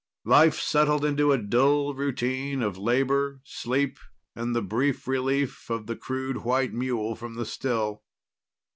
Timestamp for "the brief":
4.55-5.07